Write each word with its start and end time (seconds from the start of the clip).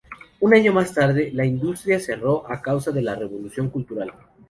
Un 0.39 0.55
año 0.55 0.73
más 0.73 0.95
tarde, 0.95 1.29
la 1.31 1.45
industria 1.45 1.99
cerró 1.99 2.51
a 2.51 2.59
causa 2.59 2.89
de 2.89 3.03
la 3.03 3.13
Revolución 3.13 3.69
Cultural. 3.69 4.11